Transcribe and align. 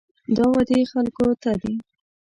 دا 0.35 0.43
وعدې 0.53 0.79
خلکو 0.91 1.25
ته 1.41 1.51
دي. 1.61 1.73